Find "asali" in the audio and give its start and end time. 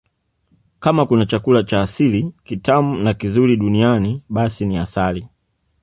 4.77-5.27